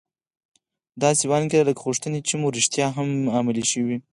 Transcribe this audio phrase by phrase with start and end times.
[1.03, 3.97] داسې وانګيرئ لکه غوښتنې چې مو رښتيا هم عملي شوې وي.